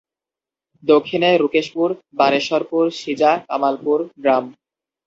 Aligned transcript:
দক্ষিণে 0.83 1.29
রুকেশপুর, 1.37 1.89
বানেশ্বরপুর, 2.13 2.83
সিজা, 2.99 3.31
কামালপুর 3.47 3.99
গ্রাম। 4.23 4.45